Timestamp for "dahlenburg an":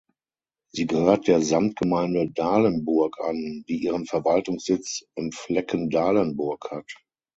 2.31-3.63